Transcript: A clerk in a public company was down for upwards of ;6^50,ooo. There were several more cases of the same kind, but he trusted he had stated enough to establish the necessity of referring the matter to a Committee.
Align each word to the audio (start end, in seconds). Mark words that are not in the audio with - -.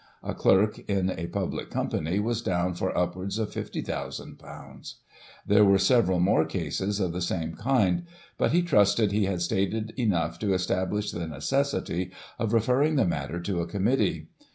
A 0.23 0.33
clerk 0.33 0.79
in 0.89 1.11
a 1.11 1.27
public 1.27 1.69
company 1.69 2.19
was 2.19 2.41
down 2.41 2.73
for 2.73 2.97
upwards 2.97 3.37
of 3.37 3.51
;6^50,ooo. 3.51 4.95
There 5.45 5.63
were 5.63 5.77
several 5.77 6.19
more 6.19 6.43
cases 6.43 6.99
of 6.99 7.13
the 7.13 7.21
same 7.21 7.53
kind, 7.53 8.05
but 8.35 8.51
he 8.51 8.63
trusted 8.63 9.11
he 9.11 9.25
had 9.25 9.43
stated 9.43 9.93
enough 9.97 10.39
to 10.39 10.53
establish 10.55 11.11
the 11.11 11.27
necessity 11.27 12.09
of 12.39 12.51
referring 12.51 12.95
the 12.95 13.05
matter 13.05 13.39
to 13.41 13.61
a 13.61 13.67
Committee. 13.67 14.27